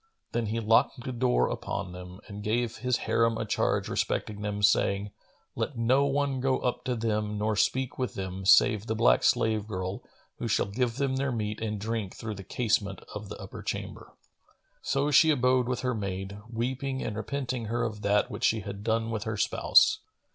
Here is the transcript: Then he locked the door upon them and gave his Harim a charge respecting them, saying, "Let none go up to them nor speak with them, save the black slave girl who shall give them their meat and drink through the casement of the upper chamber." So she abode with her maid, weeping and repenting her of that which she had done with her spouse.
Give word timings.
Then 0.31 0.47
he 0.47 0.59
locked 0.59 1.03
the 1.03 1.11
door 1.11 1.47
upon 1.47 1.91
them 1.91 2.21
and 2.27 2.41
gave 2.41 2.77
his 2.77 2.97
Harim 3.05 3.37
a 3.37 3.45
charge 3.45 3.87
respecting 3.87 4.41
them, 4.41 4.63
saying, 4.63 5.11
"Let 5.55 5.77
none 5.77 6.39
go 6.39 6.57
up 6.57 6.83
to 6.85 6.95
them 6.95 7.37
nor 7.37 7.55
speak 7.55 7.99
with 7.99 8.15
them, 8.15 8.43
save 8.43 8.87
the 8.87 8.95
black 8.95 9.21
slave 9.21 9.67
girl 9.67 10.01
who 10.39 10.47
shall 10.47 10.65
give 10.65 10.95
them 10.97 11.17
their 11.17 11.31
meat 11.31 11.61
and 11.61 11.79
drink 11.79 12.15
through 12.15 12.33
the 12.33 12.43
casement 12.43 13.01
of 13.13 13.29
the 13.29 13.37
upper 13.37 13.61
chamber." 13.61 14.13
So 14.81 15.11
she 15.11 15.29
abode 15.29 15.67
with 15.69 15.81
her 15.81 15.93
maid, 15.93 16.39
weeping 16.51 17.03
and 17.03 17.15
repenting 17.15 17.65
her 17.65 17.83
of 17.83 18.01
that 18.01 18.31
which 18.31 18.45
she 18.45 18.61
had 18.61 18.83
done 18.83 19.11
with 19.11 19.25
her 19.25 19.37
spouse. 19.37 19.99